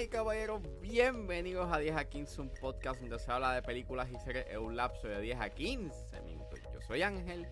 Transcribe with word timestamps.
Y 0.00 0.06
caballeros, 0.06 0.62
bienvenidos 0.80 1.72
a 1.72 1.78
10 1.78 1.96
a 1.96 2.04
15, 2.04 2.42
un 2.42 2.50
podcast 2.50 3.00
donde 3.00 3.18
se 3.18 3.32
habla 3.32 3.52
de 3.52 3.62
películas 3.62 4.08
y 4.08 4.16
series 4.20 4.46
en 4.48 4.60
un 4.60 4.76
lapso 4.76 5.08
de 5.08 5.20
10 5.20 5.40
a 5.40 5.50
15 5.50 6.20
minutos. 6.20 6.60
Yo 6.72 6.80
soy 6.80 7.02
Ángel 7.02 7.48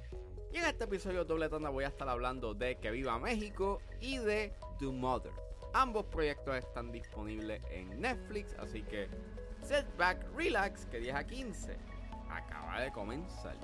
y 0.52 0.58
en 0.58 0.64
este 0.64 0.84
episodio 0.84 1.24
doble 1.24 1.48
tanda 1.48 1.70
voy 1.70 1.82
a 1.82 1.88
estar 1.88 2.08
hablando 2.08 2.54
de 2.54 2.76
Que 2.76 2.92
Viva 2.92 3.18
México 3.18 3.80
y 4.00 4.18
de 4.18 4.52
The 4.78 4.86
Mother. 4.86 5.32
Ambos 5.72 6.04
proyectos 6.04 6.54
están 6.54 6.92
disponibles 6.92 7.62
en 7.68 8.00
Netflix, 8.00 8.54
así 8.60 8.84
que 8.84 9.08
set 9.62 9.84
back, 9.96 10.24
relax, 10.36 10.86
que 10.86 11.00
10 11.00 11.16
a 11.16 11.26
15 11.26 11.76
acaba 12.30 12.80
de 12.80 12.92
comenzar. 12.92 13.56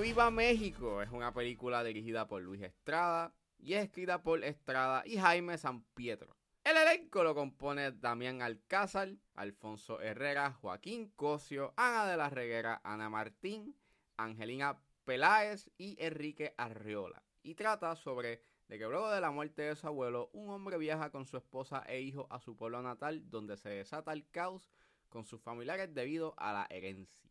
Viva 0.00 0.30
México 0.30 1.00
es 1.00 1.10
una 1.10 1.32
película 1.32 1.82
dirigida 1.82 2.28
por 2.28 2.42
Luis 2.42 2.60
Estrada 2.60 3.32
y 3.58 3.74
es 3.74 3.84
escrita 3.84 4.22
por 4.22 4.44
Estrada 4.44 5.02
y 5.06 5.16
Jaime 5.16 5.56
San 5.56 5.84
Pietro. 5.94 6.36
El 6.64 6.76
elenco 6.76 7.24
lo 7.24 7.34
compone 7.34 7.92
Damián 7.92 8.42
Alcázar, 8.42 9.16
Alfonso 9.34 10.00
Herrera, 10.02 10.52
Joaquín 10.52 11.12
Cosio, 11.16 11.72
Ana 11.76 12.06
de 12.06 12.16
la 12.18 12.28
Reguera, 12.28 12.80
Ana 12.84 13.08
Martín, 13.08 13.74
Angelina 14.18 14.78
Peláez 15.04 15.70
y 15.78 15.96
Enrique 15.98 16.54
Arriola. 16.58 17.22
Y 17.42 17.54
trata 17.54 17.96
sobre 17.96 18.42
de 18.68 18.78
que 18.78 18.84
luego 18.84 19.10
de 19.10 19.20
la 19.22 19.30
muerte 19.30 19.62
de 19.62 19.76
su 19.76 19.86
abuelo, 19.86 20.28
un 20.34 20.50
hombre 20.50 20.76
viaja 20.76 21.10
con 21.10 21.24
su 21.24 21.38
esposa 21.38 21.82
e 21.86 22.02
hijo 22.02 22.26
a 22.30 22.38
su 22.40 22.54
pueblo 22.54 22.82
natal 22.82 23.30
donde 23.30 23.56
se 23.56 23.70
desata 23.70 24.12
el 24.12 24.28
caos 24.28 24.70
con 25.08 25.24
sus 25.24 25.40
familiares 25.40 25.94
debido 25.94 26.34
a 26.36 26.52
la 26.52 26.66
herencia. 26.68 27.30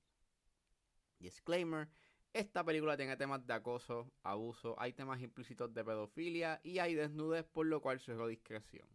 Disclaimer, 1.19 1.89
esta 2.35 2.65
película 2.65 2.97
tiene 2.97 3.15
temas 3.15 3.47
de 3.47 3.53
acoso, 3.53 4.11
abuso, 4.21 4.75
hay 4.77 4.91
temas 4.91 5.21
implícitos 5.21 5.73
de 5.73 5.85
pedofilia 5.85 6.59
y 6.63 6.79
hay 6.79 6.93
desnudez, 6.93 7.45
por 7.45 7.65
lo 7.65 7.81
cual 7.81 8.01
suelo 8.01 8.27
discreción. 8.27 8.87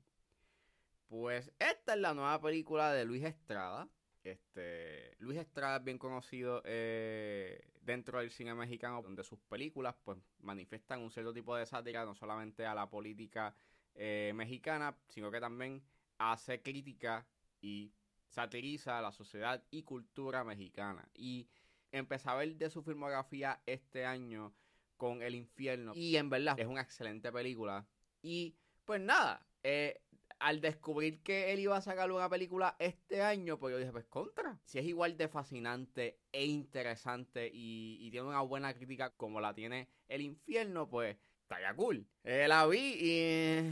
Pues 1.09 1.51
esta 1.59 1.95
es 1.95 2.01
la 2.01 2.13
nueva 2.13 2.39
película 2.39 2.93
de 2.93 3.07
Luis 3.07 3.25
Estrada. 3.25 3.89
Este, 4.23 5.17
Luis 5.21 5.39
Estrada 5.39 5.79
es 5.79 5.85
bien 5.85 5.97
conocido 5.97 6.61
eh, 6.67 7.67
dentro 7.81 8.19
del 8.19 8.31
cine 8.31 8.55
mexicano, 8.55 9.01
donde 9.01 9.25
sus 9.25 9.41
películas 9.41 9.97
pues, 10.05 10.19
manifiestan 10.41 11.01
un 11.01 11.11
cierto 11.11 11.33
tipo 11.33 11.57
de 11.57 11.65
sátira, 11.65 12.05
no 12.05 12.15
solamente 12.15 12.67
a 12.67 12.75
la 12.75 12.91
política 12.91 13.55
eh, 13.95 14.33
mexicana, 14.35 14.95
sino 15.09 15.31
que 15.31 15.41
también 15.41 15.83
hace 16.19 16.61
crítica 16.61 17.27
y 17.63 17.91
satiriza 18.29 18.99
a 18.99 19.03
la 19.03 19.13
sociedad 19.13 19.65
y 19.71 19.83
cultura 19.83 20.45
mexicana. 20.45 21.09
Y 21.15 21.49
empecé 21.93 22.29
a 22.29 22.35
ver 22.35 22.57
de 22.57 22.71
su 22.71 22.83
filmografía 22.83 23.63
este 23.67 24.05
año 24.05 24.55
con 24.97 25.23
El 25.23 25.35
Infierno. 25.35 25.93
Y 25.95 26.17
en 26.17 26.31
verdad 26.31 26.59
es 26.59 26.67
una 26.67 26.83
excelente 26.83 27.33
película. 27.33 27.87
Y 28.23 28.57
pues 28.85 29.01
nada, 29.01 29.47
eh, 29.63 30.03
al 30.39 30.61
descubrir 30.61 31.23
que 31.23 31.53
él 31.53 31.61
iba 31.61 31.77
a 31.77 31.83
sacar 31.83 32.11
una 32.11 32.29
película 32.29 32.77
este 32.79 33.23
año, 33.23 33.59
pues 33.59 33.73
yo 33.73 33.79
dije, 33.79 33.93
pues 33.93 34.07
contra. 34.07 34.59
Si 34.65 34.79
es 34.79 34.85
igual 34.85 35.17
de 35.17 35.29
fascinante 35.29 36.21
e 36.33 36.45
interesante 36.47 37.51
y, 37.53 37.99
y 38.01 38.11
tiene 38.11 38.29
una 38.29 38.41
buena 38.41 38.75
crítica 38.75 39.11
como 39.11 39.41
la 39.41 39.55
tiene 39.55 39.89
El 40.09 40.23
Infierno, 40.23 40.89
pues 40.89 41.17
estaría 41.43 41.75
cool. 41.75 42.07
Eh, 42.25 42.47
la 42.49 42.67
vi 42.67 42.97
y... 43.01 43.71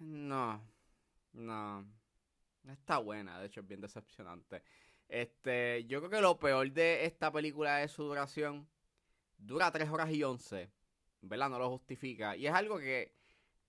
No, 0.00 0.66
no. 1.32 1.82
No 2.62 2.72
está 2.72 2.98
buena, 2.98 3.40
de 3.40 3.46
hecho 3.46 3.60
es 3.60 3.66
bien 3.66 3.80
decepcionante. 3.80 4.62
Este, 5.10 5.84
yo 5.86 5.98
creo 5.98 6.10
que 6.10 6.20
lo 6.20 6.38
peor 6.38 6.70
de 6.70 7.04
esta 7.04 7.32
película 7.32 7.82
es 7.82 7.90
su 7.90 8.04
duración. 8.04 8.68
Dura 9.36 9.72
3 9.72 9.90
horas 9.90 10.10
y 10.10 10.22
11. 10.22 10.70
¿Verdad? 11.22 11.50
No 11.50 11.58
lo 11.58 11.68
justifica. 11.68 12.36
Y 12.36 12.46
es 12.46 12.52
algo 12.54 12.78
que, 12.78 13.12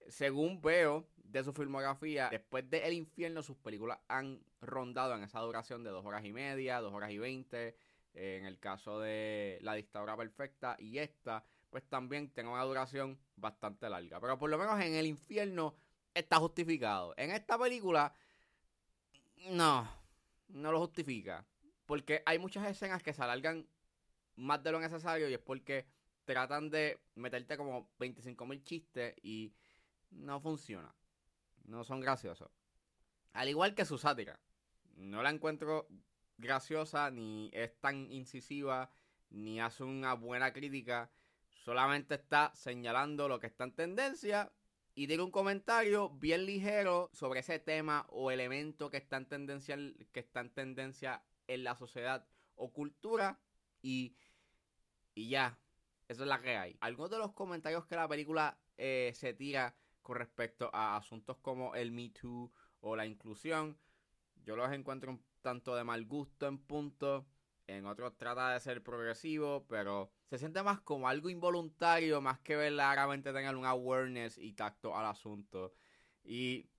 según 0.07 0.61
veo 0.61 1.07
de 1.15 1.43
su 1.43 1.51
filmografía, 1.51 2.29
después 2.29 2.69
de 2.69 2.85
El 2.85 2.93
Infierno, 2.93 3.41
sus 3.41 3.57
películas 3.57 3.97
han 4.07 4.39
rondado 4.61 5.15
en 5.15 5.23
esa 5.23 5.39
duración 5.39 5.83
de 5.83 5.89
2 5.89 6.05
horas 6.05 6.23
y 6.23 6.31
media, 6.31 6.79
2 6.79 6.93
horas 6.93 7.09
y 7.09 7.17
20. 7.17 7.75
en 8.13 8.45
el 8.45 8.59
caso 8.59 8.99
de 8.99 9.57
La 9.61 9.73
Dictadura 9.73 10.15
Perfecta 10.15 10.75
y 10.77 10.99
esta, 10.99 11.43
pues 11.71 11.83
también 11.89 12.29
tiene 12.29 12.49
una 12.49 12.63
duración 12.63 13.17
bastante 13.35 13.89
larga. 13.89 14.19
Pero 14.19 14.37
por 14.37 14.49
lo 14.49 14.59
menos 14.59 14.79
en 14.79 14.93
El 14.93 15.07
Infierno 15.07 15.75
está 16.13 16.37
justificado. 16.37 17.15
En 17.17 17.31
esta 17.31 17.57
película, 17.57 18.13
no 19.49 20.00
no 20.53 20.71
lo 20.71 20.79
justifica. 20.79 21.45
Porque 21.85 22.23
hay 22.25 22.39
muchas 22.39 22.67
escenas 22.67 23.03
que 23.03 23.13
se 23.13 23.21
alargan 23.21 23.67
más 24.35 24.63
de 24.63 24.71
lo 24.71 24.79
necesario 24.79 25.29
y 25.29 25.33
es 25.33 25.39
porque 25.39 25.85
tratan 26.25 26.69
de 26.69 27.01
meterte 27.15 27.57
como 27.57 27.89
25 27.99 28.45
mil 28.45 28.63
chistes 28.63 29.15
y 29.21 29.53
no 30.11 30.39
funciona. 30.39 30.93
No 31.65 31.83
son 31.83 31.99
graciosos. 31.99 32.49
Al 33.33 33.49
igual 33.49 33.75
que 33.75 33.85
su 33.85 33.97
sátira. 33.97 34.39
No 34.95 35.23
la 35.23 35.29
encuentro 35.29 35.87
graciosa, 36.37 37.11
ni 37.11 37.49
es 37.53 37.79
tan 37.79 38.11
incisiva, 38.11 38.91
ni 39.29 39.59
hace 39.59 39.83
una 39.83 40.13
buena 40.13 40.51
crítica. 40.53 41.09
Solamente 41.63 42.15
está 42.15 42.51
señalando 42.55 43.27
lo 43.27 43.39
que 43.39 43.47
está 43.47 43.63
en 43.63 43.75
tendencia 43.75 44.51
y 44.93 45.07
tiene 45.07 45.23
un 45.23 45.31
comentario 45.31 46.09
bien 46.09 46.45
ligero 46.45 47.09
sobre 47.13 47.39
ese 47.39 47.59
tema 47.59 48.05
o 48.09 48.31
elemento 48.31 48.89
que 48.89 48.97
está 48.97 49.17
en 49.17 49.27
tendencia, 49.27 49.77
que 50.11 50.19
está 50.19 50.41
en, 50.41 50.49
tendencia 50.49 51.23
en 51.47 51.63
la 51.63 51.75
sociedad 51.75 52.27
o 52.55 52.71
cultura 52.71 53.39
y, 53.81 54.15
y 55.15 55.29
ya, 55.29 55.57
eso 56.07 56.23
es 56.23 56.29
la 56.29 56.41
que 56.41 56.57
hay. 56.57 56.77
Algunos 56.81 57.11
de 57.11 57.17
los 57.17 57.31
comentarios 57.33 57.85
que 57.85 57.95
la 57.95 58.07
película 58.07 58.57
eh, 58.77 59.11
se 59.15 59.33
tira 59.33 59.75
con 60.01 60.17
respecto 60.17 60.69
a 60.73 60.97
asuntos 60.97 61.37
como 61.37 61.75
el 61.75 61.91
Me 61.91 62.09
Too 62.09 62.51
o 62.81 62.95
la 62.95 63.05
inclusión, 63.05 63.77
yo 64.43 64.55
los 64.55 64.71
encuentro 64.71 65.11
un 65.11 65.23
tanto 65.41 65.75
de 65.75 65.83
mal 65.83 66.05
gusto 66.05 66.47
en 66.47 66.57
punto 66.57 67.27
en 67.67 67.85
otros 67.85 68.17
trata 68.17 68.53
de 68.53 68.59
ser 68.59 68.83
progresivo, 68.83 69.65
pero 69.67 70.11
se 70.31 70.37
siente 70.37 70.63
más 70.63 70.79
como 70.79 71.09
algo 71.09 71.29
involuntario, 71.29 72.21
más 72.21 72.39
que 72.39 72.55
verdaderamente 72.55 73.33
tengan 73.33 73.57
un 73.57 73.65
awareness 73.65 74.37
y 74.37 74.53
tacto 74.53 74.95
al 74.95 75.05
asunto. 75.07 75.73
Y, 76.23 76.69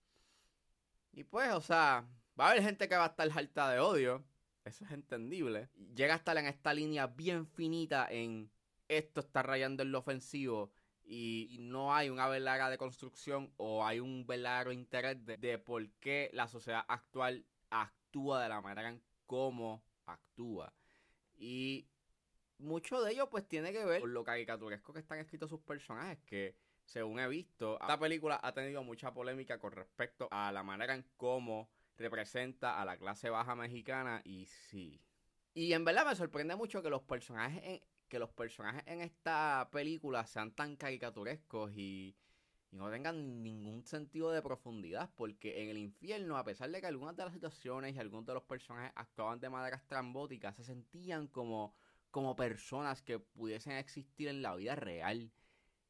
y 1.13 1.25
pues, 1.25 1.53
o 1.53 1.61
sea, 1.61 2.09
va 2.41 2.47
a 2.47 2.51
haber 2.53 2.63
gente 2.63 2.89
que 2.89 2.97
va 2.97 3.05
a 3.05 3.09
estar 3.09 3.29
harta 3.31 3.71
de 3.71 3.79
odio, 3.79 4.25
eso 4.65 4.87
es 4.87 4.91
entendible. 4.93 5.69
Llega 5.95 6.15
a 6.15 6.17
estar 6.17 6.35
en 6.39 6.47
esta 6.47 6.73
línea 6.73 7.09
bien 7.09 7.47
finita 7.47 8.11
en 8.11 8.51
esto 8.89 9.21
está 9.21 9.43
rayando 9.43 9.83
en 9.83 9.93
lo 9.93 9.99
ofensivo 9.99 10.73
y 11.05 11.59
no 11.61 11.95
hay 11.95 12.09
una 12.09 12.29
verdadera 12.29 12.71
deconstrucción 12.71 13.53
o 13.59 13.85
hay 13.85 14.01
un 14.01 14.27
verdadero 14.27 14.73
interés 14.73 15.27
de, 15.27 15.37
de 15.37 15.59
por 15.59 15.87
qué 16.01 16.31
la 16.33 16.49
sociedad 16.49 16.87
actual 16.89 17.45
actúa 17.69 18.43
de 18.43 18.49
la 18.49 18.63
manera 18.63 18.89
en 18.89 19.03
cómo 19.27 19.85
actúa. 20.07 20.73
Y 21.37 21.87
mucho 22.63 23.03
de 23.03 23.13
ello 23.13 23.29
pues 23.29 23.47
tiene 23.47 23.73
que 23.73 23.85
ver 23.85 24.01
con 24.01 24.15
lo 24.15 24.25
caricaturesco 24.25 24.93
que 24.93 25.01
están 25.01 25.19
escritos 25.19 25.51
sus 25.51 25.61
personajes, 25.61 26.19
que 26.25 26.57
según 26.85 27.21
he 27.21 27.29
visto, 27.29 27.81
esta 27.81 27.99
película 27.99 28.41
ha 28.43 28.53
tenido 28.53 28.83
mucha 28.83 29.13
polémica 29.13 29.59
con 29.59 29.73
respecto 29.73 30.29
a 30.31 30.51
la 30.53 30.63
manera 30.63 30.95
en 30.95 31.05
cómo 31.17 31.71
representa 31.97 32.81
a 32.81 32.85
la 32.85 32.97
clase 32.97 33.31
baja 33.31 33.55
mexicana 33.55 34.21
y 34.25 34.47
sí. 34.47 35.01
Y 35.55 35.73
en 35.75 35.85
verdad 35.85 36.07
me 36.07 36.17
sorprende 36.17 36.57
mucho 36.57 36.83
que 36.83 36.91
los 36.91 37.03
personajes 37.03 37.63
en, 37.65 37.81
que 38.09 38.19
los 38.19 38.31
personajes 38.33 38.83
en 38.87 39.01
esta 39.01 39.69
película 39.71 40.27
sean 40.27 40.53
tan 40.53 40.77
caricaturescos 40.77 41.73
y, 41.75 42.17
y 42.71 42.77
no 42.77 42.91
tengan 42.91 43.43
ningún 43.43 43.85
sentido 43.85 44.31
de 44.31 44.43
profundidad, 44.43 45.11
porque 45.15 45.63
en 45.63 45.69
el 45.69 45.79
infierno, 45.79 46.39
a 46.39 46.45
pesar 46.45 46.71
de 46.71 46.81
que 46.81 46.87
algunas 46.87 47.17
de 47.17 47.25
las 47.25 47.35
situaciones 47.35 47.95
y 47.95 47.99
algunos 47.99 48.27
de 48.27 48.35
los 48.35 48.43
personajes 48.43 48.93
actuaban 48.97 49.41
de 49.41 49.51
manera 49.51 49.77
estrambótica, 49.77 50.53
se 50.55 50.65
sentían 50.65 51.27
como, 51.27 51.75
como 52.13 52.37
personas 52.37 53.03
que 53.03 53.19
pudiesen 53.19 53.73
existir 53.73 54.29
en 54.29 54.43
la 54.43 54.55
vida 54.55 54.77
real. 54.77 55.33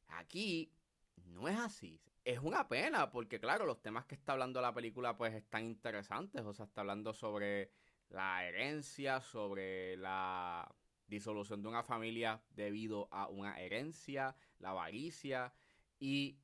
Aquí 0.07 0.73
no 1.17 1.47
es 1.47 1.59
así. 1.59 2.01
Es 2.23 2.39
una 2.39 2.67
pena, 2.69 3.11
porque 3.11 3.39
claro, 3.39 3.65
los 3.65 3.81
temas 3.81 4.05
que 4.05 4.15
está 4.15 4.31
hablando 4.31 4.61
la 4.61 4.73
película 4.73 5.17
pues 5.17 5.33
están 5.33 5.65
interesantes, 5.65 6.41
o 6.43 6.53
sea, 6.53 6.65
está 6.65 6.81
hablando 6.81 7.13
sobre 7.13 7.71
la 8.09 8.47
herencia, 8.47 9.19
sobre 9.19 9.97
la 9.97 10.73
disolución 11.07 11.61
de 11.61 11.67
una 11.67 11.83
familia 11.83 12.41
debido 12.51 13.09
a 13.11 13.27
una 13.27 13.59
herencia, 13.59 14.35
la 14.59 14.69
avaricia 14.69 15.53
y 15.99 16.39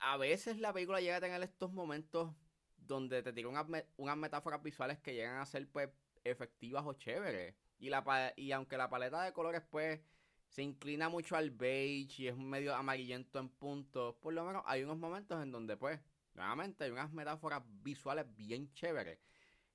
a 0.00 0.18
veces 0.18 0.58
la 0.58 0.74
película 0.74 1.00
llega 1.00 1.16
a 1.16 1.20
tener 1.20 1.42
estos 1.42 1.72
momentos 1.72 2.34
donde 2.76 3.22
te 3.22 3.32
tira 3.32 3.48
unas, 3.48 3.66
unas 3.96 4.16
metáforas 4.18 4.62
visuales 4.62 4.98
que 4.98 5.14
llegan 5.14 5.38
a 5.38 5.46
ser 5.46 5.66
pues 5.70 5.88
efectivas 6.24 6.84
o 6.86 6.92
chéveres. 6.92 7.54
Y, 7.78 7.90
la, 7.90 8.32
y 8.36 8.52
aunque 8.52 8.76
la 8.76 8.90
paleta 8.90 9.22
de 9.22 9.32
colores, 9.32 9.62
pues, 9.70 10.00
se 10.48 10.62
inclina 10.62 11.08
mucho 11.08 11.36
al 11.36 11.50
beige 11.50 12.22
y 12.22 12.28
es 12.28 12.36
medio 12.36 12.74
amarillento 12.74 13.38
en 13.38 13.48
puntos, 13.48 14.14
por 14.16 14.32
lo 14.34 14.44
menos 14.44 14.62
hay 14.66 14.82
unos 14.82 14.98
momentos 14.98 15.42
en 15.42 15.52
donde, 15.52 15.76
pues, 15.76 16.00
nuevamente 16.34 16.84
hay 16.84 16.90
unas 16.90 17.12
metáforas 17.12 17.62
visuales 17.82 18.26
bien 18.34 18.72
chéveres. 18.72 19.18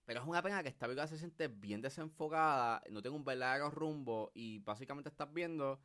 Pero 0.06 0.22
es 0.22 0.28
una 0.28 0.42
pena 0.42 0.62
que 0.64 0.70
esta 0.70 0.86
película 0.86 1.08
se 1.08 1.18
siente 1.18 1.48
bien 1.48 1.82
desenfocada, 1.82 2.84
no 2.90 3.02
tiene 3.02 3.16
un 3.16 3.24
verdadero 3.24 3.70
rumbo 3.70 4.32
y 4.34 4.60
básicamente 4.60 5.10
estás 5.10 5.32
viendo 5.32 5.80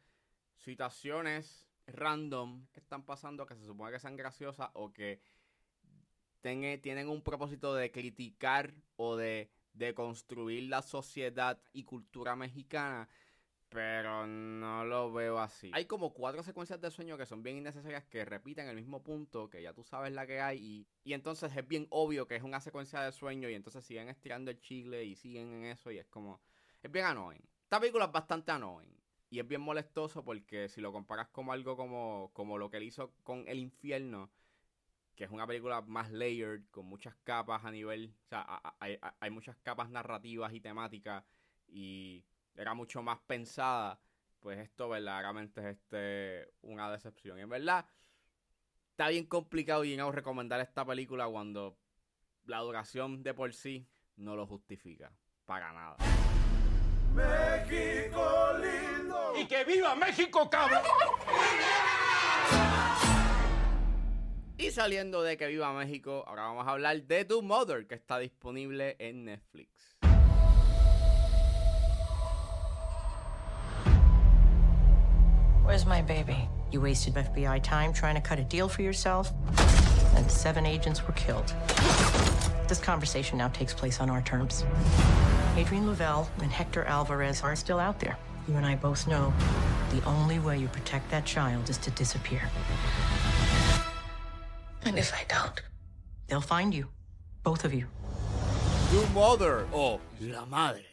situaciones 0.56 1.68
random 1.86 2.66
que 2.72 2.80
están 2.80 3.04
pasando 3.04 3.46
que 3.46 3.54
se 3.54 3.64
supone 3.64 3.92
que 3.92 4.00
sean 4.00 4.16
graciosas 4.16 4.70
o 4.74 4.92
que 4.92 5.20
tienen 6.82 7.08
un 7.08 7.22
propósito 7.22 7.74
de 7.74 7.90
criticar 7.90 8.72
o 8.96 9.16
de, 9.16 9.50
de 9.78 9.94
construir 9.94 10.68
la 10.68 10.82
sociedad 10.82 11.58
y 11.72 11.84
cultura 11.84 12.36
mexicana 12.36 13.08
pero 13.68 14.26
no 14.26 14.84
lo 14.84 15.12
veo 15.12 15.38
así. 15.38 15.70
Hay 15.74 15.84
como 15.84 16.14
cuatro 16.14 16.42
secuencias 16.42 16.80
de 16.80 16.90
sueño 16.90 17.18
que 17.18 17.26
son 17.26 17.42
bien 17.42 17.58
innecesarias 17.58 18.04
que 18.04 18.24
repiten 18.24 18.66
el 18.66 18.76
mismo 18.76 19.02
punto, 19.02 19.50
que 19.50 19.62
ya 19.62 19.72
tú 19.72 19.84
sabes 19.84 20.12
la 20.12 20.26
que 20.26 20.40
hay, 20.40 20.58
y, 20.58 20.86
y 21.04 21.12
entonces 21.12 21.54
es 21.54 21.68
bien 21.68 21.86
obvio 21.90 22.26
que 22.26 22.36
es 22.36 22.42
una 22.42 22.60
secuencia 22.60 23.00
de 23.02 23.12
sueño, 23.12 23.48
y 23.48 23.54
entonces 23.54 23.84
siguen 23.84 24.08
estirando 24.08 24.50
el 24.50 24.60
chile 24.60 25.04
y 25.04 25.16
siguen 25.16 25.52
en 25.52 25.64
eso, 25.64 25.90
y 25.90 25.98
es 25.98 26.06
como. 26.06 26.40
Es 26.82 26.90
bien 26.90 27.04
annoying. 27.04 27.42
Esta 27.64 27.80
película 27.80 28.06
es 28.06 28.12
bastante 28.12 28.52
annoying. 28.52 28.96
Y 29.30 29.40
es 29.40 29.46
bien 29.46 29.60
molestoso 29.60 30.24
porque 30.24 30.70
si 30.70 30.80
lo 30.80 30.90
comparas 30.90 31.28
como 31.28 31.52
algo 31.52 31.76
como, 31.76 32.30
como 32.32 32.56
lo 32.56 32.70
que 32.70 32.78
él 32.78 32.84
hizo 32.84 33.12
con 33.24 33.46
El 33.46 33.58
Infierno, 33.58 34.30
que 35.18 35.24
es 35.24 35.32
una 35.32 35.48
película 35.48 35.80
más 35.80 36.12
layered, 36.12 36.62
con 36.70 36.86
muchas 36.86 37.12
capas 37.24 37.64
a 37.64 37.72
nivel. 37.72 38.14
O 38.26 38.28
sea, 38.28 38.62
hay, 38.78 39.00
hay 39.18 39.30
muchas 39.30 39.56
capas 39.64 39.90
narrativas 39.90 40.54
y 40.54 40.60
temáticas. 40.60 41.24
Y 41.66 42.24
era 42.54 42.72
mucho 42.72 43.02
más 43.02 43.18
pensada, 43.26 44.00
pues 44.38 44.60
esto 44.60 44.88
verdaderamente 44.88 45.60
es 45.60 45.76
este 45.76 46.54
una 46.62 46.88
decepción. 46.92 47.36
Y 47.36 47.42
en 47.42 47.48
verdad, 47.48 47.84
está 48.92 49.08
bien 49.08 49.26
complicado 49.26 49.84
y 49.84 49.96
no 49.96 50.12
recomendar 50.12 50.60
esta 50.60 50.86
película 50.86 51.26
cuando 51.26 51.76
la 52.44 52.60
duración 52.60 53.24
de 53.24 53.34
por 53.34 53.52
sí 53.52 53.88
no 54.14 54.36
lo 54.36 54.46
justifica. 54.46 55.10
Para 55.46 55.72
nada. 55.72 55.96
México 57.12 58.52
lindo. 58.60 59.32
Y 59.36 59.48
que 59.48 59.64
viva 59.64 59.96
México, 59.96 60.48
cabrón. 60.48 60.82
Y 64.60 64.72
saliendo 64.72 65.22
de 65.22 65.36
que 65.36 65.46
viva 65.46 65.72
México, 65.72 66.24
ahora 66.26 66.42
vamos 66.42 66.66
a 66.66 66.72
hablar 66.72 67.06
de 67.06 67.24
Tu 67.24 67.42
Mother, 67.42 67.86
que 67.86 67.94
está 67.94 68.18
disponible 68.18 68.96
en 68.98 69.24
Netflix. 69.24 69.68
Where's 75.64 75.86
my 75.86 76.02
baby? 76.02 76.48
You 76.72 76.80
wasted 76.80 77.14
FBI 77.14 77.62
time 77.62 77.92
trying 77.92 78.16
to 78.16 78.20
cut 78.20 78.40
a 78.40 78.42
deal 78.42 78.68
for 78.68 78.82
yourself, 78.82 79.32
and 80.16 80.28
seven 80.28 80.66
agents 80.66 81.06
were 81.06 81.14
killed. 81.14 81.54
This 82.66 82.80
conversation 82.80 83.38
now 83.38 83.48
takes 83.50 83.72
place 83.72 84.00
on 84.00 84.10
our 84.10 84.22
terms. 84.22 84.64
Adrian 85.56 85.86
Lavelle 85.86 86.28
and 86.42 86.50
Hector 86.50 86.84
Alvarez 86.84 87.42
are 87.42 87.54
still 87.54 87.78
out 87.78 88.00
there. 88.00 88.16
You 88.48 88.56
and 88.56 88.66
I 88.66 88.74
both 88.74 89.06
know 89.06 89.32
the 89.92 90.02
only 90.04 90.40
way 90.40 90.58
you 90.58 90.66
protect 90.66 91.12
that 91.12 91.24
child 91.24 91.70
is 91.70 91.78
to 91.78 91.92
disappear. 91.92 92.42
And 94.88 94.98
if 94.98 95.12
I 95.12 95.22
don't, 95.28 95.62
they'll 96.28 96.40
find 96.40 96.72
you. 96.72 96.88
Both 97.42 97.66
of 97.66 97.74
you. 97.74 97.88
Your 98.90 99.06
Mother 99.10 99.66
o 99.70 100.00
La 100.18 100.46
Madre 100.46 100.86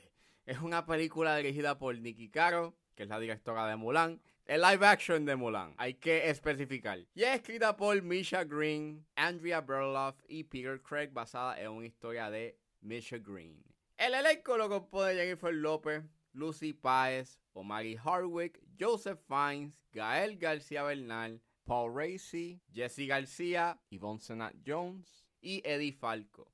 es 0.46 0.58
una 0.58 0.86
película 0.86 1.38
dirigida 1.38 1.80
por 1.80 1.94
Nikki 1.94 2.28
Caro, 2.28 2.74
que 2.94 3.04
es 3.04 3.10
la 3.10 3.22
directora 3.22 3.66
de 3.70 3.78
Mulan, 3.78 4.20
el 4.48 4.60
live 4.60 4.86
action 4.86 5.24
de 5.24 5.38
Mulan, 5.38 5.76
hay 5.78 5.94
que 5.94 6.30
especificar. 6.30 7.00
Y 7.16 7.24
es 7.24 7.36
escrita 7.36 7.78
por 7.78 8.02
Misha 8.02 8.44
Green, 8.44 9.06
Andrea 9.16 9.62
Berloff 9.62 10.18
y 10.28 10.44
Peter 10.44 10.82
Craig, 10.82 11.12
basada 11.14 11.58
en 11.62 11.70
una 11.70 11.88
historia 11.88 12.30
de 12.30 12.60
Misha 12.82 13.18
Green. 13.18 13.64
El 13.96 14.14
elenco 14.14 14.58
lo 14.58 14.68
compone 14.68 15.16
Jennifer 15.16 15.54
López, 15.54 16.04
Lucy 16.34 16.74
Páez, 16.74 17.40
Omari 17.54 17.96
Hardwick, 17.96 18.62
Joseph 18.78 19.20
Fiennes, 19.26 19.82
Gael 19.94 20.38
García 20.38 20.84
Bernal, 20.84 21.40
Paul 21.66 21.94
Racy, 21.96 22.62
Jesse 22.72 23.08
García, 23.08 23.80
Yvonne 23.90 24.20
Senat 24.20 24.56
Jones 24.66 25.26
y 25.42 25.62
Eddie 25.66 25.94
Falco. 25.94 26.52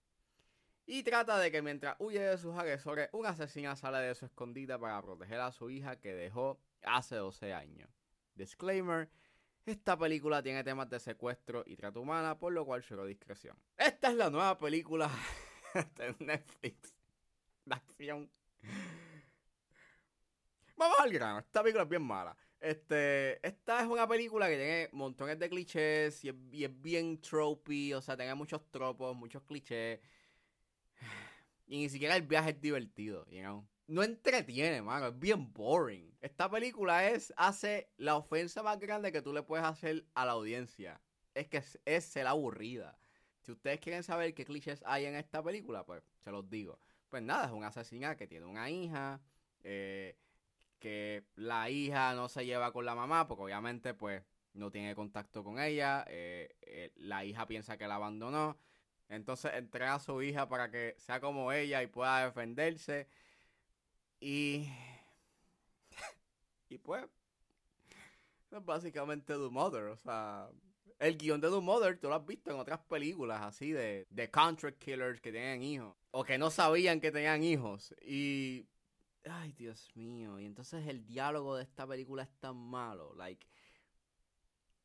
Y 0.86 1.04
trata 1.04 1.38
de 1.38 1.52
que 1.52 1.62
mientras 1.62 1.96
huye 2.00 2.20
de 2.20 2.38
sus 2.38 2.56
agresores, 2.56 3.10
una 3.14 3.30
asesina 3.30 3.76
sale 3.76 4.00
de 4.00 4.16
su 4.16 4.26
escondida 4.26 4.80
para 4.80 5.02
proteger 5.02 5.40
a 5.40 5.52
su 5.52 5.70
hija 5.70 5.98
que 5.98 6.14
dejó 6.14 6.60
hace 6.84 7.16
12 7.16 7.54
años. 7.54 7.90
Disclaimer. 8.36 9.10
Esta 9.66 9.98
película 9.98 10.42
tiene 10.42 10.64
temas 10.64 10.90
de 10.90 11.00
secuestro 11.00 11.64
y 11.68 11.76
trato 11.76 12.02
humana, 12.02 12.40
por 12.40 12.52
lo 12.52 12.66
cual 12.66 12.84
cero 12.84 13.06
discreción. 13.06 13.56
Esta 13.78 14.10
es 14.10 14.16
la 14.16 14.30
nueva 14.30 14.58
película 14.58 15.10
de 15.96 16.16
Netflix 16.20 16.96
de 17.66 17.76
acción. 17.76 18.32
Vamos 20.76 21.00
al 21.00 21.14
grano, 21.14 21.40
esta 21.40 21.62
película 21.62 21.84
es 21.84 21.90
bien 21.90 22.02
mala. 22.02 22.36
Este, 22.62 23.46
esta 23.46 23.82
es 23.82 23.88
una 23.88 24.08
película 24.08 24.48
que 24.48 24.56
tiene 24.56 24.90
montones 24.94 25.38
de 25.40 25.50
clichés 25.50 26.24
y 26.24 26.30
es, 26.30 26.82
bien 26.82 27.20
tropey, 27.20 27.94
o 27.94 28.02
sea, 28.02 28.16
tiene 28.16 28.36
muchos 28.36 28.62
tropos, 28.72 29.16
muchos 29.16 29.44
clichés. 29.44 30.00
Y 31.68 31.78
ni 31.78 31.90
siquiera 31.90 32.18
el 32.18 32.24
viaje 32.24 32.50
es 32.50 32.60
divertido, 32.60 33.26
you 33.30 33.40
know 33.40 33.66
no 33.92 34.04
entretiene, 34.04 34.82
mano. 34.82 35.08
Es 35.08 35.20
bien 35.20 35.52
boring. 35.52 36.16
Esta 36.22 36.50
película 36.50 37.10
es, 37.10 37.34
hace 37.36 37.90
la 37.98 38.16
ofensa 38.16 38.64
más 38.64 38.80
grande 38.80 39.12
que 39.12 39.22
tú 39.22 39.34
le 39.34 39.44
puedes 39.44 39.66
hacer 39.66 40.06
a 40.14 40.26
la 40.26 40.32
audiencia. 40.32 41.02
Es 41.34 41.48
que 41.50 41.62
es, 41.86 42.06
ser 42.06 42.26
aburrida. 42.28 42.98
Si 43.42 43.52
ustedes 43.52 43.82
quieren 43.82 44.04
saber 44.04 44.34
qué 44.34 44.46
clichés 44.46 44.82
hay 44.86 45.06
en 45.06 45.16
esta 45.16 45.44
película, 45.44 45.86
pues 45.86 46.04
se 46.24 46.32
los 46.32 46.50
digo. 46.50 46.80
Pues 47.10 47.22
nada, 47.22 47.48
es 47.48 47.52
una 47.52 47.68
asesina 47.68 48.16
que 48.16 48.28
tiene 48.28 48.46
una 48.46 48.70
hija, 48.70 49.20
eh, 49.62 50.16
que 50.82 51.24
la 51.36 51.70
hija 51.70 52.14
no 52.16 52.28
se 52.28 52.46
lleva 52.46 52.74
con 52.74 52.84
la 52.86 52.96
mamá, 52.96 53.28
porque 53.28 53.44
obviamente 53.44 53.94
pues 53.94 54.22
no 54.54 54.70
tiene 54.70 54.96
contacto 54.96 55.46
con 55.46 55.62
ella, 55.62 56.04
eh, 56.10 56.58
eh, 56.62 56.92
la 56.98 57.24
hija 57.24 57.48
piensa 57.48 57.78
que 57.78 57.88
la 57.88 57.96
abandonó, 57.96 58.58
entonces 59.12 59.52
entrega 59.56 59.96
a 59.96 60.00
su 60.00 60.22
hija 60.22 60.48
para 60.48 60.72
que 60.72 60.96
sea 60.98 61.20
como 61.20 61.52
ella 61.52 61.84
y 61.84 61.88
pueda 61.88 62.26
defenderse. 62.26 63.10
Y. 64.22 64.70
y 66.70 66.78
pues. 66.78 67.06
Es 68.52 68.66
básicamente 68.66 69.34
The 69.34 69.50
Mother. 69.50 69.84
O 69.88 69.98
sea. 69.98 70.50
El 70.98 71.18
guion 71.18 71.42
de 71.42 71.50
The 71.50 71.60
Mother, 71.60 72.00
tú 72.00 72.08
lo 72.08 72.16
has 72.16 72.26
visto 72.26 72.52
en 72.52 72.60
otras 72.60 72.80
películas 72.82 73.42
así 73.42 73.72
de, 73.72 74.06
de 74.12 74.30
contract 74.30 74.78
killers 74.78 75.20
que 75.20 75.32
tienen 75.32 75.64
hijos. 75.64 75.94
O 76.12 76.24
que 76.24 76.38
no 76.38 76.50
sabían 76.50 77.02
que 77.02 77.12
tenían 77.12 77.44
hijos. 77.44 77.94
Y. 78.02 78.66
Ay, 79.26 79.54
Dios 79.54 79.92
mío. 79.96 80.40
Y 80.40 80.46
entonces 80.46 80.88
el 80.88 81.06
diálogo 81.06 81.56
de 81.56 81.64
esta 81.64 81.88
película 81.88 82.24
es 82.24 82.32
tan 82.40 82.56
malo. 82.56 83.14
Like. 83.16 83.48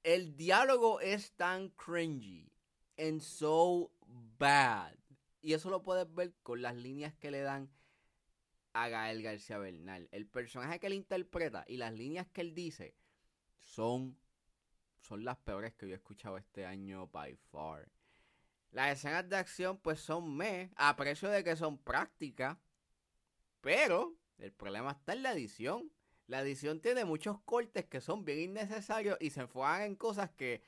El 0.03 0.37
diálogo 0.37 1.01
es 1.01 1.33
tan 1.33 1.71
cringy. 1.71 2.53
And 2.99 3.21
so 3.21 3.91
bad. 4.39 4.95
Y 5.41 5.53
eso 5.53 5.71
lo 5.71 5.83
puedes 5.83 6.13
ver 6.13 6.35
con 6.43 6.63
las 6.63 6.77
líneas 6.77 7.15
que 7.15 7.31
le 7.31 7.41
dan 7.41 7.71
a 8.73 8.89
Gael 8.89 9.23
García 9.23 9.59
Bernal. 9.59 10.09
El 10.13 10.27
personaje 10.27 10.79
que 10.79 10.89
él 10.89 10.95
interpreta 10.95 11.65
y 11.67 11.77
las 11.77 11.93
líneas 11.95 12.27
que 12.29 12.43
él 12.43 12.55
dice 12.55 12.95
son, 13.61 14.19
son 15.01 15.25
las 15.25 15.39
peores 15.39 15.75
que 15.75 15.87
yo 15.87 15.93
he 15.93 15.97
escuchado 15.97 16.37
este 16.37 16.67
año 16.67 17.07
by 17.09 17.37
far. 17.37 17.89
Las 18.71 18.99
escenas 18.99 19.29
de 19.29 19.37
acción 19.37 19.79
pues 19.79 20.01
son 20.01 20.37
me, 20.37 20.71
a 20.77 20.95
precio 20.97 21.31
de 21.31 21.43
que 21.43 21.57
son 21.57 21.79
prácticas, 21.79 22.59
pero 23.61 24.15
el 24.39 24.53
problema 24.53 24.93
está 24.93 25.13
en 25.13 25.23
la 25.23 25.33
edición. 25.33 25.91
La 26.27 26.41
edición 26.41 26.81
tiene 26.81 27.05
muchos 27.05 27.41
cortes 27.43 27.85
que 27.87 28.01
son 28.01 28.25
bien 28.25 28.41
innecesarios 28.41 29.17
y 29.21 29.31
se 29.31 29.43
enfocan 29.43 29.83
en 29.83 29.97
cosas 29.97 30.31
que 30.31 30.63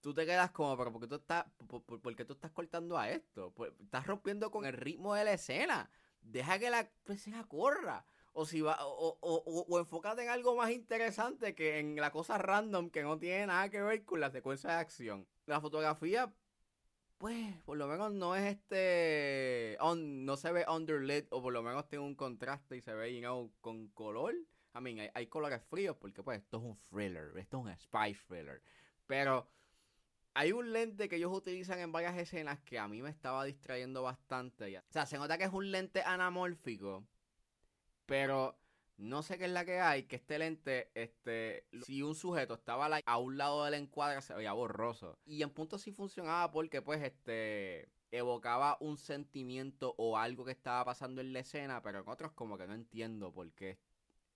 tú 0.00 0.14
te 0.14 0.24
quedas 0.24 0.50
como, 0.52 0.76
pero 0.76 0.92
¿por 0.92 1.02
qué 1.02 1.08
tú 1.08 1.16
estás, 1.16 1.46
por, 1.66 2.16
qué 2.16 2.24
tú 2.24 2.34
estás 2.34 2.52
cortando 2.52 2.96
a 2.96 3.10
esto? 3.10 3.52
Pues, 3.52 3.72
estás 3.80 4.06
rompiendo 4.06 4.50
con 4.50 4.64
el 4.64 4.72
ritmo 4.72 5.14
de 5.14 5.24
la 5.24 5.32
escena 5.32 5.90
deja 6.22 6.58
que 6.58 6.70
la 6.70 6.90
escena 7.08 7.44
corra. 7.44 8.04
O 8.32 8.46
si 8.46 8.60
va, 8.60 8.78
o, 8.86 9.18
o, 9.20 9.66
o, 9.68 9.78
enfócate 9.80 10.22
en 10.22 10.28
algo 10.28 10.54
más 10.54 10.70
interesante 10.70 11.54
que 11.54 11.80
en 11.80 11.96
la 11.96 12.12
cosa 12.12 12.38
random 12.38 12.88
que 12.88 13.02
no 13.02 13.18
tiene 13.18 13.46
nada 13.46 13.68
que 13.70 13.82
ver 13.82 14.04
con 14.04 14.20
la 14.20 14.30
secuencia 14.30 14.70
de 14.70 14.76
acción. 14.76 15.26
La 15.46 15.60
fotografía, 15.60 16.32
pues, 17.20 17.54
por 17.66 17.76
lo 17.76 17.86
menos 17.86 18.12
no 18.12 18.34
es 18.34 18.56
este. 18.56 19.76
no 19.78 20.36
se 20.38 20.52
ve 20.52 20.64
underlit, 20.66 21.26
o 21.30 21.42
por 21.42 21.52
lo 21.52 21.62
menos 21.62 21.86
tiene 21.86 22.02
un 22.02 22.14
contraste 22.14 22.78
y 22.78 22.80
se 22.80 22.94
ve, 22.94 23.20
you 23.20 23.52
con 23.60 23.88
color. 23.88 24.34
I 24.74 24.80
mean, 24.80 25.00
hay, 25.00 25.10
hay 25.12 25.26
colores 25.26 25.62
fríos 25.68 25.96
porque, 26.00 26.22
pues, 26.22 26.38
esto 26.38 26.56
es 26.56 26.62
un 26.62 26.78
thriller, 26.88 27.36
esto 27.36 27.58
es 27.58 27.64
un 27.64 27.76
spy 27.76 28.14
thriller. 28.26 28.62
Pero 29.06 29.50
hay 30.32 30.52
un 30.52 30.72
lente 30.72 31.10
que 31.10 31.16
ellos 31.16 31.30
utilizan 31.30 31.78
en 31.80 31.92
varias 31.92 32.16
escenas 32.16 32.58
que 32.60 32.78
a 32.78 32.88
mí 32.88 33.02
me 33.02 33.10
estaba 33.10 33.44
distrayendo 33.44 34.02
bastante. 34.02 34.78
O 34.78 34.82
sea, 34.88 35.04
se 35.04 35.18
nota 35.18 35.36
que 35.36 35.44
es 35.44 35.52
un 35.52 35.70
lente 35.70 36.02
anamórfico, 36.02 37.04
pero 38.06 38.58
no 39.00 39.22
sé 39.22 39.38
qué 39.38 39.46
es 39.46 39.50
la 39.50 39.64
que 39.64 39.80
hay, 39.80 40.04
que 40.04 40.16
este 40.16 40.38
lente, 40.38 40.90
este, 40.94 41.66
si 41.84 42.02
un 42.02 42.14
sujeto 42.14 42.54
estaba 42.54 43.00
a 43.04 43.18
un 43.18 43.38
lado 43.38 43.64
del 43.64 43.74
encuadre 43.74 44.20
se 44.20 44.34
veía 44.34 44.52
borroso. 44.52 45.18
Y 45.24 45.42
en 45.42 45.50
punto 45.50 45.78
sí 45.78 45.90
funcionaba 45.90 46.50
porque 46.50 46.82
pues 46.82 47.02
este 47.02 47.88
evocaba 48.12 48.76
un 48.80 48.98
sentimiento 48.98 49.94
o 49.96 50.18
algo 50.18 50.44
que 50.44 50.52
estaba 50.52 50.84
pasando 50.84 51.20
en 51.20 51.32
la 51.32 51.40
escena, 51.40 51.80
pero 51.82 52.00
en 52.00 52.08
otros 52.08 52.32
como 52.32 52.58
que 52.58 52.66
no 52.66 52.74
entiendo 52.74 53.32
por 53.32 53.50
qué 53.52 53.78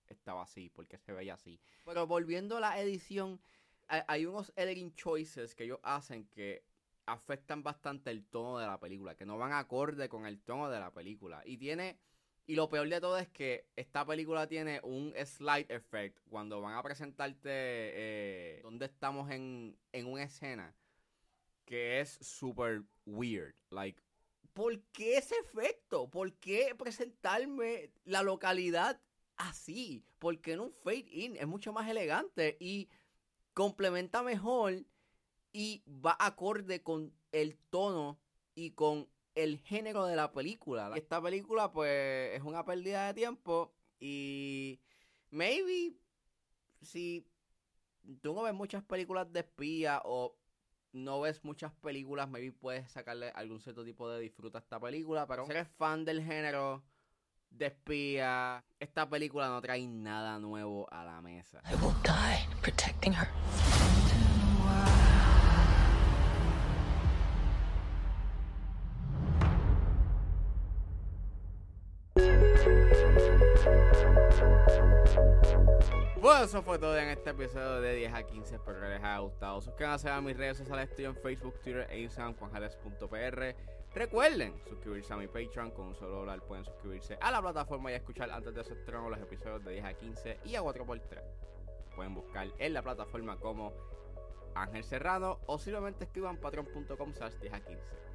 estaba 0.07 0.43
así, 0.43 0.69
por 0.69 0.87
qué 0.87 0.97
se 0.97 1.13
veía 1.13 1.35
así. 1.35 1.59
Pero 1.83 2.07
volviendo 2.07 2.57
a 2.57 2.61
la 2.61 2.79
edición, 2.79 3.39
hay 3.87 4.25
unos 4.25 4.51
editing 4.55 4.95
choices 4.95 5.53
que 5.53 5.65
ellos 5.65 5.79
hacen 5.83 6.25
que 6.27 6.63
afectan 7.05 7.61
bastante 7.61 8.09
el 8.09 8.25
tono 8.25 8.57
de 8.57 8.65
la 8.65 8.79
película, 8.79 9.15
que 9.15 9.25
no 9.25 9.37
van 9.37 9.53
acorde 9.53 10.09
con 10.09 10.25
el 10.25 10.39
tono 10.39 10.69
de 10.69 10.79
la 10.79 10.91
película. 10.91 11.43
Y 11.45 11.57
tiene. 11.57 11.99
Y 12.47 12.55
lo 12.55 12.69
peor 12.69 12.87
de 12.89 13.01
todo 13.01 13.17
es 13.17 13.27
que 13.29 13.65
esta 13.75 14.05
película 14.05 14.47
tiene 14.47 14.79
un 14.83 15.13
slide 15.25 15.65
effect 15.69 16.19
cuando 16.29 16.61
van 16.61 16.75
a 16.75 16.83
presentarte 16.83 17.49
eh, 17.49 18.59
dónde 18.61 18.85
estamos 18.85 19.31
en, 19.31 19.75
en 19.91 20.05
una 20.05 20.23
escena 20.23 20.75
que 21.65 21.99
es 21.99 22.19
super 22.21 22.83
weird. 23.05 23.55
Like, 23.71 23.99
¿por 24.53 24.79
qué 24.91 25.17
ese 25.17 25.35
efecto? 25.39 26.09
¿Por 26.09 26.33
qué 26.33 26.75
presentarme 26.77 27.91
la 28.03 28.21
localidad 28.21 29.01
así? 29.35 30.03
¿Por 30.19 30.39
qué 30.39 30.55
no 30.55 30.65
un 30.65 30.73
fade 30.73 31.07
in? 31.09 31.35
Es 31.35 31.47
mucho 31.47 31.73
más 31.73 31.89
elegante 31.89 32.57
y 32.59 32.89
complementa 33.53 34.21
mejor 34.21 34.85
y 35.51 35.83
va 35.87 36.15
acorde 36.19 36.83
con 36.83 37.13
el 37.31 37.57
tono 37.69 38.19
y 38.53 38.71
con 38.71 39.09
el 39.35 39.59
género 39.59 40.05
de 40.05 40.15
la 40.15 40.31
película. 40.31 40.91
Esta 40.95 41.21
película 41.21 41.71
pues 41.71 42.35
es 42.35 42.41
una 42.41 42.65
pérdida 42.65 43.07
de 43.07 43.13
tiempo 43.13 43.73
y 43.99 44.79
maybe 45.29 45.93
si 46.81 47.27
tú 48.21 48.33
no 48.33 48.43
ves 48.43 48.53
muchas 48.53 48.83
películas 48.83 49.31
de 49.31 49.41
espía 49.41 50.01
o 50.05 50.37
no 50.93 51.21
ves 51.21 51.43
muchas 51.43 51.73
películas, 51.73 52.29
maybe 52.29 52.53
puedes 52.53 52.89
sacarle 52.89 53.29
algún 53.35 53.59
cierto 53.59 53.83
tipo 53.83 54.09
de 54.09 54.21
disfruta 54.21 54.59
esta 54.59 54.79
película, 54.79 55.27
pero 55.27 55.45
si 55.45 55.51
eres 55.51 55.67
fan 55.77 56.05
del 56.05 56.23
género 56.23 56.83
de 57.49 57.67
espía, 57.67 58.63
esta 58.79 59.09
película 59.09 59.49
no 59.49 59.61
trae 59.61 59.85
nada 59.87 60.39
nuevo 60.39 60.87
a 60.91 61.03
la 61.03 61.21
mesa. 61.21 61.61
I 61.69 61.75
will 61.75 61.95
die 62.03 62.47
protecting 62.61 63.13
her. 63.13 63.27
Bueno, 76.21 76.43
eso 76.43 76.63
fue 76.63 76.79
todo 76.79 76.97
en 76.97 77.09
este 77.09 77.29
episodio 77.29 77.81
de 77.81 77.95
10 77.95 78.13
a 78.13 78.23
15. 78.23 78.55
Espero 78.55 78.79
que 78.79 78.87
les 78.87 78.99
haya 78.99 79.19
gustado. 79.19 79.61
Suscríbanse 79.61 80.09
a 80.09 80.19
mis 80.21 80.35
redes 80.35 80.57
sociales. 80.57 80.89
Estoy 80.89 81.05
en 81.05 81.15
Facebook, 81.15 81.59
Twitter 81.61 81.87
e 81.89 82.01
Instagram, 82.01 82.35
juanjales.pr. 82.35 83.55
Recuerden 83.93 84.59
suscribirse 84.67 85.13
a 85.13 85.17
mi 85.17 85.27
Patreon. 85.27 85.71
Con 85.71 85.87
un 85.87 85.95
solo 85.95 86.15
dólar 86.15 86.41
pueden 86.41 86.65
suscribirse 86.65 87.17
a 87.21 87.31
la 87.31 87.41
plataforma 87.41 87.91
y 87.91 87.95
escuchar 87.95 88.31
antes 88.31 88.53
de 88.53 88.63
su 88.63 88.73
estreno 88.73 89.09
los 89.09 89.19
episodios 89.19 89.63
de 89.63 89.73
10 89.73 89.85
a 89.85 89.93
15 89.93 90.39
y 90.45 90.55
a 90.55 90.61
4x3. 90.61 91.21
Pueden 91.95 92.13
buscar 92.13 92.47
en 92.57 92.73
la 92.73 92.81
plataforma 92.81 93.37
como 93.37 93.71
Ángel 94.55 94.83
Serrano 94.83 95.39
o 95.45 95.59
simplemente 95.59 96.05
escriban 96.05 96.37
patreon.com 96.37 97.13
10 97.13 97.53
a 97.53 97.59
15. 97.59 98.14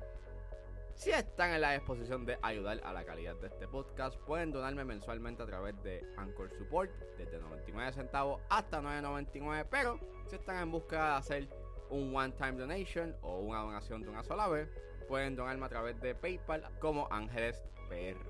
Si 1.00 1.10
están 1.10 1.54
en 1.54 1.62
la 1.62 1.72
disposición 1.72 2.26
de 2.26 2.38
ayudar 2.42 2.78
a 2.84 2.92
la 2.92 3.06
calidad 3.06 3.34
de 3.36 3.46
este 3.46 3.66
podcast, 3.66 4.18
pueden 4.26 4.52
donarme 4.52 4.84
mensualmente 4.84 5.42
a 5.42 5.46
través 5.46 5.82
de 5.82 6.04
Anchor 6.18 6.50
Support, 6.58 6.90
desde 7.16 7.38
99 7.38 7.92
centavos 7.92 8.42
hasta 8.50 8.82
9.99. 8.82 9.66
Pero 9.70 9.98
si 10.26 10.36
están 10.36 10.62
en 10.62 10.70
busca 10.70 10.96
de 10.96 11.12
hacer 11.14 11.48
un 11.88 12.14
one-time 12.14 12.52
donation 12.52 13.16
o 13.22 13.38
una 13.38 13.60
donación 13.60 14.02
de 14.02 14.10
una 14.10 14.22
sola 14.22 14.46
vez, 14.48 14.68
pueden 15.08 15.36
donarme 15.36 15.64
a 15.64 15.68
través 15.70 15.98
de 16.02 16.14
PayPal 16.14 16.68
como 16.80 17.08
Ángeles 17.10 17.64
PR. 17.88 18.20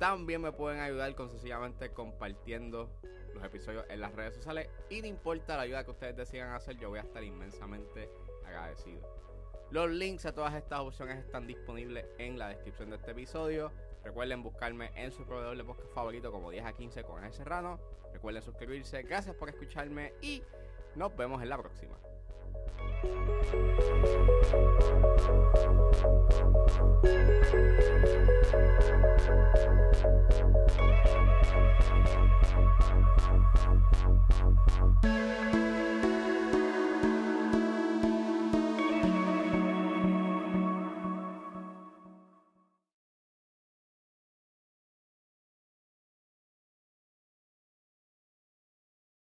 También 0.00 0.42
me 0.42 0.50
pueden 0.50 0.80
ayudar 0.80 1.14
con 1.14 1.30
sencillamente 1.30 1.92
compartiendo 1.92 2.90
los 3.32 3.44
episodios 3.44 3.86
en 3.88 4.00
las 4.00 4.12
redes 4.12 4.34
sociales 4.34 4.68
y 4.90 5.02
no 5.02 5.06
importa 5.06 5.56
la 5.56 5.62
ayuda 5.62 5.84
que 5.84 5.92
ustedes 5.92 6.16
decidan 6.16 6.52
hacer, 6.52 6.76
yo 6.78 6.88
voy 6.88 6.98
a 6.98 7.02
estar 7.02 7.22
inmensamente 7.22 8.10
agradecido. 8.44 9.31
Los 9.72 9.90
links 9.90 10.26
a 10.26 10.34
todas 10.34 10.52
estas 10.52 10.80
opciones 10.80 11.16
están 11.16 11.46
disponibles 11.46 12.04
en 12.18 12.38
la 12.38 12.48
descripción 12.48 12.90
de 12.90 12.96
este 12.96 13.12
episodio. 13.12 13.72
Recuerden 14.04 14.42
buscarme 14.42 14.90
en 14.96 15.10
su 15.12 15.24
proveedor 15.24 15.56
de 15.56 15.64
podcast 15.64 15.94
favorito 15.94 16.30
como 16.30 16.50
10 16.50 16.66
a 16.66 16.72
15 16.74 17.02
con 17.04 17.24
el 17.24 17.32
Serrano. 17.32 17.80
Recuerden 18.12 18.42
suscribirse. 18.42 19.02
Gracias 19.02 19.34
por 19.34 19.48
escucharme 19.48 20.12
y 20.20 20.42
nos 20.94 21.16
vemos 21.16 21.42
en 21.42 21.48
la 21.48 21.56
próxima. 21.56 21.96